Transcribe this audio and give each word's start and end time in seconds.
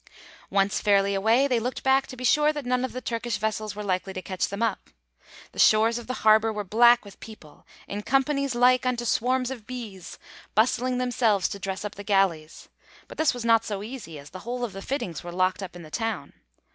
Once 0.49 0.81
fairly 0.81 1.13
away, 1.13 1.47
they 1.47 1.59
looked 1.59 1.83
back 1.83 2.07
to 2.07 2.17
be 2.17 2.23
sure 2.23 2.51
that 2.51 2.65
none 2.65 2.83
of 2.83 2.91
the 2.91 3.01
Turkish 3.01 3.37
vessels 3.37 3.75
were 3.75 3.83
likely 3.83 4.13
to 4.13 4.21
catch 4.23 4.47
them 4.47 4.63
up. 4.63 4.89
The 5.51 5.59
shores 5.59 5.99
of 5.99 6.07
the 6.07 6.15
harbour 6.25 6.51
were 6.51 6.63
black 6.63 7.05
with 7.05 7.19
people, 7.19 7.67
'in 7.87 8.01
companies 8.01 8.55
like 8.55 8.83
unto 8.83 9.05
swarms 9.05 9.51
of 9.51 9.67
bees, 9.67 10.17
bustling 10.55 10.97
themselves 10.97 11.47
to 11.49 11.59
dress 11.59 11.85
up 11.85 11.93
the 11.93 12.03
galleys.' 12.03 12.67
But 13.07 13.19
this 13.19 13.35
was 13.35 13.45
not 13.45 13.63
so 13.63 13.83
easy, 13.83 14.17
as 14.17 14.31
the 14.31 14.39
whole 14.39 14.63
of 14.63 14.73
the 14.73 14.81
fittings 14.81 15.23
were 15.23 15.31
locked 15.31 15.61
up 15.61 15.75
in 15.75 15.83
the 15.83 15.91
town. 15.91 16.33